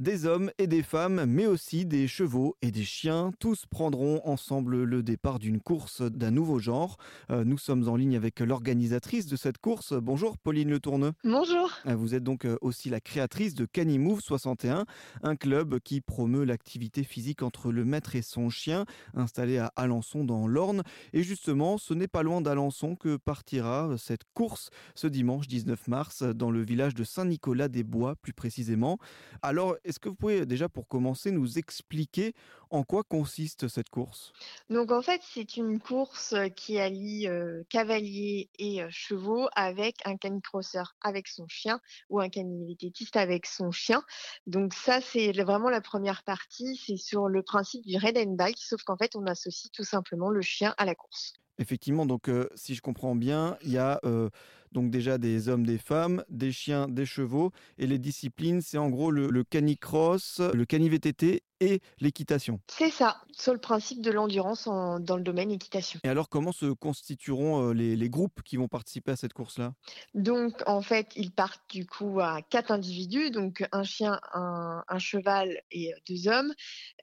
[0.00, 4.82] Des hommes et des femmes, mais aussi des chevaux et des chiens, tous prendront ensemble
[4.84, 6.96] le départ d'une course d'un nouveau genre.
[7.30, 9.92] Euh, nous sommes en ligne avec l'organisatrice de cette course.
[9.92, 11.12] Bonjour Pauline Le Tourneux.
[11.22, 11.70] Bonjour.
[11.84, 14.86] Euh, Vous êtes donc euh, aussi la créatrice de Canimove 61,
[15.22, 20.24] un club qui promeut l'activité physique entre le maître et son chien, installé à Alençon
[20.24, 20.82] dans l'Orne.
[21.12, 26.22] Et justement, ce n'est pas loin d'Alençon que partira cette course ce dimanche 19 mars
[26.22, 28.96] dans le village de Saint-Nicolas-des-Bois plus précisément.
[29.42, 32.32] Alors, est-ce que vous pouvez déjà pour commencer nous expliquer
[32.70, 34.32] en quoi consiste cette course?
[34.70, 39.96] Donc en fait, c'est une course euh, qui allie euh, cavaliers et euh, chevaux avec
[40.04, 44.02] un canicrosseur avec son chien ou un canivététiste avec son chien.
[44.46, 46.80] Donc ça, c'est vraiment la première partie.
[46.86, 50.30] C'est sur le principe du red and bike, sauf qu'en fait, on associe tout simplement
[50.30, 51.34] le chien à la course.
[51.60, 54.30] Effectivement, donc euh, si je comprends bien, il y a euh,
[54.72, 58.88] donc déjà des hommes, des femmes, des chiens, des chevaux, et les disciplines, c'est en
[58.88, 62.60] gros le, le canicross, le cani-VTT et l'équitation.
[62.68, 66.00] C'est ça, sur le principe de l'endurance en- dans le domaine équitation.
[66.04, 69.74] Et alors, comment se constitueront euh, les, les groupes qui vont participer à cette course-là?
[70.14, 74.98] Donc, en fait, ils partent du coup à quatre individus, donc un chien, un, un
[74.98, 76.52] cheval et euh, deux hommes.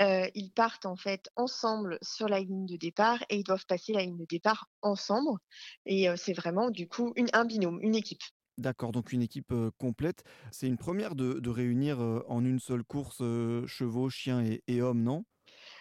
[0.00, 3.92] Euh, ils partent en fait ensemble sur la ligne de départ et ils doivent passer
[3.92, 5.38] la ligne de départ ensemble.
[5.84, 8.22] Et euh, c'est vraiment du coup une, un une équipe.
[8.58, 10.22] D'accord, donc une équipe complète.
[10.50, 13.18] C'est une première de, réunir en une seule course
[13.66, 15.24] chevaux, chiens et hommes, non?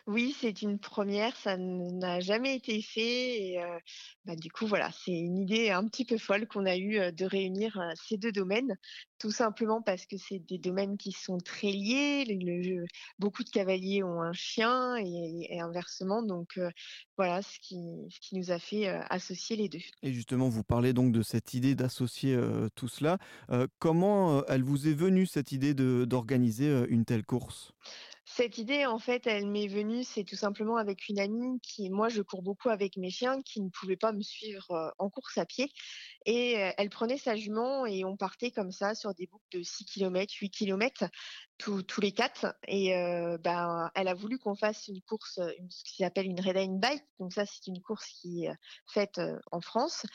[0.07, 3.41] Oui, c'est une première, ça n'a jamais été fait.
[3.41, 3.59] Et
[4.23, 7.25] bah, du coup, voilà, c'est une idée un petit peu folle qu'on a eue de
[7.25, 8.77] réunir ces deux domaines,
[9.17, 12.23] tout simplement parce que c'est des domaines qui sont très liés.
[13.17, 16.21] Beaucoup de cavaliers ont un chien et, inversement.
[16.21, 16.59] Donc
[17.17, 17.79] voilà ce qui,
[18.31, 19.79] nous a fait associer les deux.
[20.03, 22.39] Et justement, vous parlez donc de cette idée d'associer
[22.75, 23.17] tout cela.
[23.79, 27.73] Comment elle vous est venue cette idée d'organiser une telle course?
[28.35, 32.09] Cette idée, en fait, elle m'est venue, c'est tout simplement avec une amie qui, moi,
[32.09, 35.37] je cours beaucoup avec mes chiens, qui ne pouvait pas me suivre euh, en course
[35.37, 35.71] à pied.
[36.25, 39.63] Et euh, elle prenait sa jument et on partait comme ça sur des boucles de
[39.63, 41.05] 6 km, 8 km,
[41.57, 42.53] tous les quatre.
[42.67, 45.39] Et euh, ben, elle a voulu qu'on fasse une course,
[45.69, 47.05] ce qui s'appelle une Red Line Bike.
[47.19, 48.51] Donc ça, c'est une course qui est
[48.85, 49.21] faite
[49.53, 50.05] en France.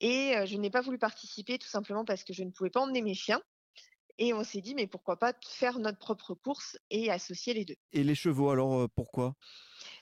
[0.00, 3.02] Et je n'ai pas voulu participer tout simplement parce que je ne pouvais pas emmener
[3.02, 3.40] mes chiens.
[4.24, 7.74] Et on s'est dit, mais pourquoi pas faire notre propre course et associer les deux.
[7.92, 9.34] Et les chevaux, alors euh, pourquoi?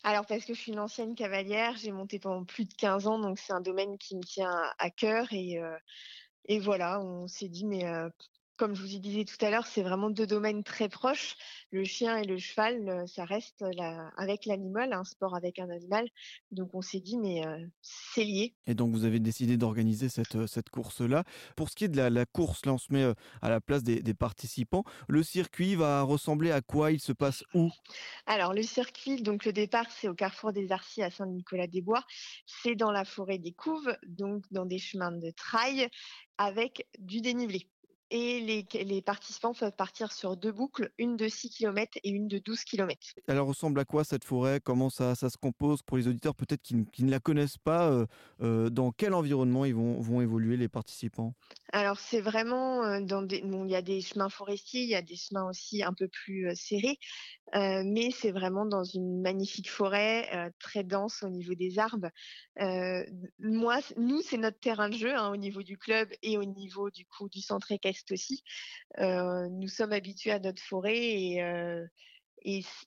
[0.02, 3.18] Alors parce que je suis une ancienne cavalière, j'ai monté pendant plus de 15 ans,
[3.18, 5.32] donc c'est un domaine qui me tient à à cœur.
[5.32, 5.74] Et, euh,
[6.44, 8.10] et voilà, on s'est dit, mais euh,
[8.60, 11.34] comme je vous y disais tout à l'heure, c'est vraiment deux domaines très proches.
[11.70, 15.70] Le chien et le cheval, euh, ça reste la- avec l'animal, un sport avec un
[15.70, 16.06] animal.
[16.50, 18.54] Donc on s'est dit, mais euh, c'est lié.
[18.66, 21.24] Et donc vous avez décidé d'organiser cette, euh, cette course-là.
[21.56, 23.82] Pour ce qui est de la, la course, là on se met à la place
[23.82, 24.84] des, des participants.
[25.08, 26.92] Le circuit va ressembler à quoi?
[26.92, 27.70] Il se passe où?
[28.26, 32.04] Alors, le circuit, donc le départ, c'est au carrefour des Arcis à Saint-Nicolas-des-Bois.
[32.44, 35.88] C'est dans la forêt des Couves, donc dans des chemins de trail
[36.36, 37.66] avec du dénivelé.
[38.10, 42.28] Et les, les participants peuvent partir sur deux boucles, une de 6 km et une
[42.28, 43.14] de 12 km.
[43.28, 44.60] Elle ressemble à quoi cette forêt?
[44.60, 45.82] Comment ça, ça se compose?
[45.82, 48.06] Pour les auditeurs peut-être qui, ne- qui ne la connaissent pas euh,
[48.40, 51.34] euh, Dans quel environnement ils vont, vont évoluer les participants?
[51.72, 54.94] Alors, c'est vraiment euh, dans des, bon, il y a des chemins forestiers, il y
[54.96, 56.98] a des chemins aussi un peu plus serrés,
[57.54, 62.08] euh, mais c'est vraiment dans une magnifique forêt très dense au niveau des arbres.
[63.38, 66.90] Moi, nous, c'est notre terrain de jeu hein, au niveau du club et au niveau
[66.90, 68.42] du coup du centre équestre aussi.
[68.98, 71.86] Euh, nous sommes habitués à notre forêt et euh,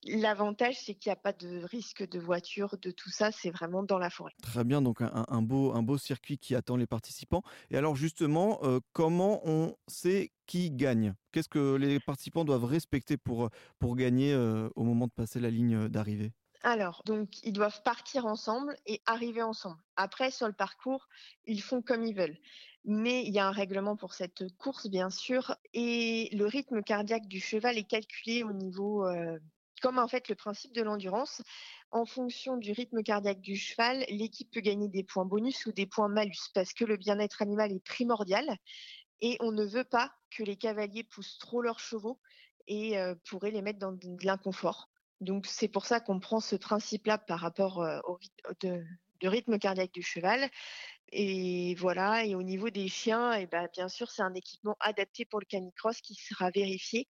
[0.06, 3.82] l'avantage, c'est qu'il n'y a pas de risque de voiture, de tout ça, c'est vraiment
[3.82, 4.32] dans la forêt.
[4.42, 7.42] Très bien, donc un, beau, circuit qui attend les participants.
[7.70, 11.14] Et alors justement, euh, comment on sait qui gagne?
[11.32, 13.50] Qu'est-ce que les participants doivent respecter pour,
[13.82, 14.34] gagner
[14.74, 16.32] au moment de passer la ligne d'arrivée?
[16.64, 19.76] Alors, donc, ils doivent partir ensemble et arriver ensemble.
[19.96, 21.08] Après, sur le parcours,
[21.44, 22.38] ils font comme ils veulent.
[22.86, 27.28] Mais il y a un règlement pour cette course, bien sûr, et le rythme cardiaque
[27.28, 29.38] du cheval est calculé au niveau, euh,
[29.82, 31.42] comme en fait le principe de l'endurance.
[31.90, 35.86] En fonction du rythme cardiaque du cheval, l'équipe peut gagner des points bonus ou des
[35.86, 38.56] points malus, parce que le bien-être animal est primordial
[39.22, 42.20] et on ne veut pas que les cavaliers poussent trop leurs chevaux
[42.68, 44.90] et euh, pourraient les mettre dans de de l'inconfort.
[45.24, 49.58] Donc c'est pour ça qu'on prend ce principe-là par rapport euh, au rythme de, rythme
[49.58, 50.50] cardiaque du cheval.
[51.16, 55.24] Et voilà, et au niveau des chiens, et bah, bien sûr, c'est un équipement adapté
[55.24, 57.08] pour le canicross qui sera vérifié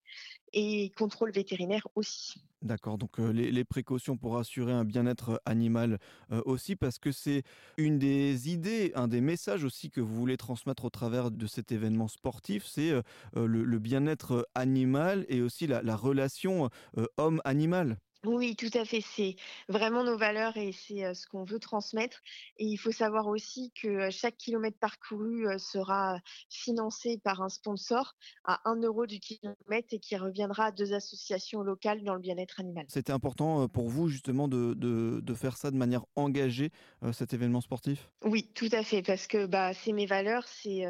[0.53, 2.35] et contrôle vétérinaire aussi.
[2.61, 5.97] D'accord, donc euh, les, précautions pour assurer un bien-être animal
[6.31, 7.43] euh, aussi, parce que c'est
[7.77, 11.71] une des idées, un des messages aussi que vous voulez transmettre au travers de cet
[11.71, 12.93] événement sportif, c'est
[13.35, 16.69] le, bien-être animal et aussi la relation
[17.17, 17.97] homme-animal.
[18.25, 19.01] Oui, tout à fait.
[19.01, 19.35] C'est
[19.69, 22.21] vraiment nos valeurs et c'est, ce qu'on veut transmettre
[22.57, 26.19] et il faut savoir aussi que, chaque kilomètre parcouru, sera
[26.49, 31.61] financé par un sponsor à un euro du kilomètre et qui reviendra à 2 associations
[31.61, 32.85] locales dans le bien-être animal.
[32.89, 36.71] C'était important pour vous justement de, de, de faire ça de manière engagée,
[37.13, 38.09] cet événement sportif?
[38.23, 40.85] Oui, tout à fait, parce que, bah, c'est mes valeurs, c'est,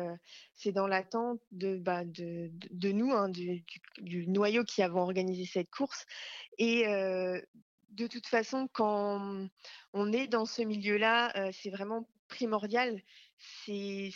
[0.71, 5.01] dans l'attente de, bah, de de de nous, hein, du du du noyau qui avons
[5.01, 6.05] organisé cette course
[6.57, 6.85] et
[7.89, 9.48] de toute façon, quand
[9.94, 13.01] on est dans ce milieu-là, heu, c'est vraiment primordial.
[13.38, 14.12] C'est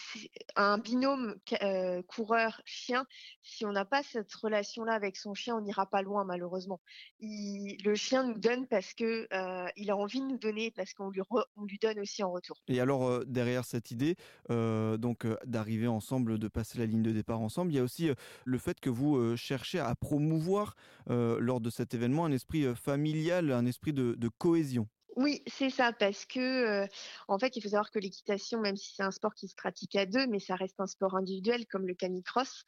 [0.56, 3.06] un binôme heu, coureur-chien,
[3.42, 6.82] si on n'a pas cette relation-là avec son chien, on n'ira pas loin malheureusement.
[7.22, 11.10] Le chien nous donne parce que, heu, il a envie de nous donner, parce qu'on
[11.12, 12.62] lui donne aussi en retour.
[12.68, 14.16] Et alors, heu, derrière cette idée,
[14.50, 18.10] donc, d'arriver ensemble, de passer la ligne de départ ensemble, il y a aussi,
[18.46, 20.76] le fait que vous, cherchez à promouvoir,
[21.08, 24.88] lors de cet événement, un esprit, familial, un esprit de cohésion.
[25.22, 26.88] Oui, c'est ça, parce que,
[27.28, 29.98] en fait, il faut savoir que l'équitation, même si c'est un sport qui se pratique
[29.98, 32.64] à 2, mais ça reste un sport individuel comme le canicross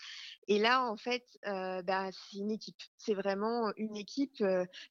[0.47, 2.81] et là, en fait, bah, c'est une équipe.
[2.97, 4.43] C'est vraiment une équipe,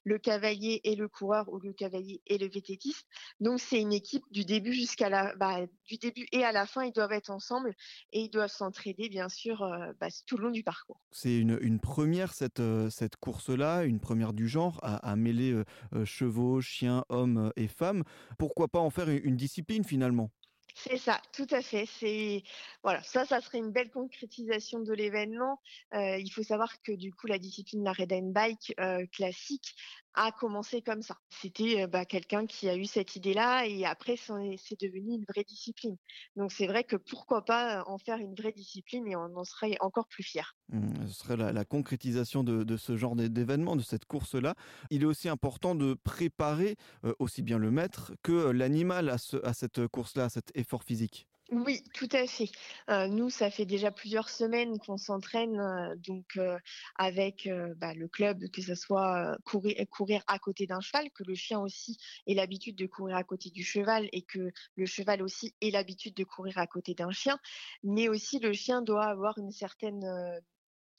[0.03, 3.05] le cavalier et le coureur ou le cavalier et le vététiste.
[3.39, 6.83] Donc c'est une équipe du début jusqu'à la bah, du début et à la fin,
[6.83, 7.75] ils doivent être ensemble
[8.11, 9.59] et ils doivent s'entraider bien sûr,
[9.99, 10.99] bah, tout le long du parcours.
[11.11, 15.61] C'est une 1 cette, cette course-là, une première du genre à mêler,
[16.05, 18.03] chevaux, chiens, hommes, et femmes.
[18.37, 20.31] Pourquoi pas en faire une discipline finalement?
[20.73, 21.85] C'est ça, tout à fait.
[21.85, 22.43] C'est
[22.83, 25.59] voilà, ça, ça serait une belle concrétisation de l'événement.
[25.93, 29.75] Heu, il faut savoir que du coup, la discipline, la Red Bike, heu, classique,
[30.13, 31.17] a commencé comme ça.
[31.29, 35.43] C'était, heu, bah, quelqu'un qui a eu cette idée-là et après c'est devenu une vraie
[35.43, 35.97] discipline.
[36.35, 39.43] Donc c'est vrai que pourquoi pas, heu, en faire une vraie discipline et on en
[39.45, 40.43] serait encore plus fiers.
[40.69, 44.55] Mmh, ce serait la la concrétisation de ce genre d'é d'événement, de cette course-là.
[44.89, 49.17] Il est aussi important de préparer, heu, aussi bien le maître que, l'animal à
[49.53, 51.27] cette, course-là, à cet effort physique.
[51.51, 52.49] Oui, tout à fait.
[52.89, 56.55] Heu, nous, ça fait déjà plusieurs semaines qu'on s'entraîne, heu, donc heu,
[56.95, 61.35] avec, bah, le club, que ça soit, courir courir à côté d'un cheval, que le
[61.35, 65.53] chien aussi ait l'habitude de courir à côté du cheval et que le cheval aussi
[65.59, 67.37] ait l'habitude de courir à côté d'un chien.
[67.83, 70.05] Mais aussi le chien doit avoir une certaine,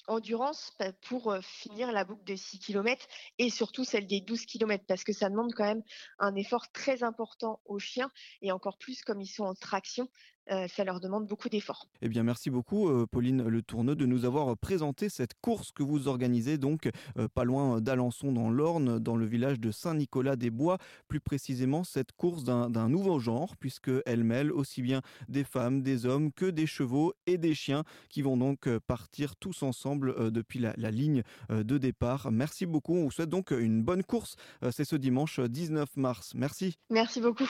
[0.09, 0.73] endurance
[1.03, 3.07] pour, finir la boucle de 6 kilomètres
[3.39, 5.83] et surtout celle des 12 kilomètres parce que ça demande quand même
[6.19, 8.11] un effort très important aux chiens
[8.41, 10.09] et encore plus comme ils sont en traction,
[10.51, 11.89] heu, ça leur demande beaucoup d'efforts.
[12.01, 15.83] Eh bien, merci beaucoup, heu, Pauline Le Tourneux, de nous avoir présenté cette course que
[15.83, 16.91] vous organisez donc,
[17.35, 20.79] pas loin d'Alençon dans l'Orne, dans le village de Saint-Nicolas-des-Bois.
[21.09, 26.33] Plus précisément, cette course d'un nouveau genre puisqu'elle mêle aussi bien des femmes, des hommes
[26.33, 30.91] que des chevaux et des chiens qui vont donc, partir tous ensemble, depuis la la
[30.91, 32.31] ligne, de départ.
[32.31, 34.37] Merci beaucoup, on vous souhaite donc une bonne course,
[34.71, 36.33] c'est ce dimanche 19 mars.
[36.35, 36.77] Merci.
[36.91, 37.49] Merci beaucoup.